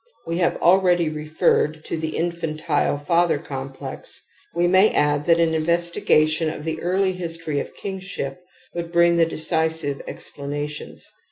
[0.25, 4.19] We have already referred to the infantile father complex;
[4.55, 8.39] we may add that an investigation of the early history of kingship
[8.73, 11.07] would bring the decisive explanations.